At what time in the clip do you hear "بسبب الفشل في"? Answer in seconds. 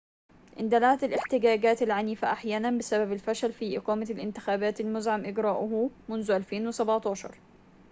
2.77-3.77